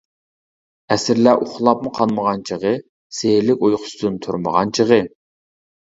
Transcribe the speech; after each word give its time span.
ئەسىرلەر 0.95 1.43
ئۇخلاپمۇ 1.43 1.93
قانمىغان 1.99 2.43
چېغى، 2.53 2.73
سېھىرلىك 3.21 3.71
ئۇيقۇسىدىن 3.71 4.21
تۇرمىغان 4.29 4.77
چېغى. 4.81 5.03